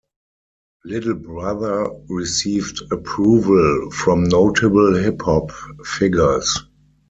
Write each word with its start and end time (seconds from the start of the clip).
Little 0.83 1.13
Brother 1.13 1.91
received 2.09 2.81
approval 2.91 3.91
from 3.91 4.23
notable 4.23 4.95
hip 4.95 5.21
hop 5.21 5.51
figures. 5.85 6.57